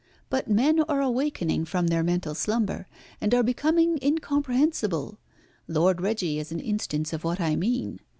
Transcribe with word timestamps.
But 0.31 0.47
men 0.49 0.79
are 0.89 0.99
awakening 0.99 1.65
from 1.65 1.85
their 1.85 2.01
mental 2.01 2.33
slumber, 2.33 2.87
and 3.21 3.35
are 3.35 3.43
becoming 3.43 3.99
incomprehensible. 4.01 5.19
Lord 5.67 6.01
Reggie 6.01 6.39
is 6.39 6.51
an 6.51 6.59
instance 6.59 7.13
of 7.13 7.23
what 7.23 7.39
I 7.39 7.55
mean. 7.55 7.99